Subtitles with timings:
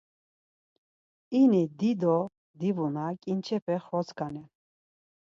[1.39, 2.17] İni dido
[2.59, 4.49] divuna ǩinçepe xrotskanen.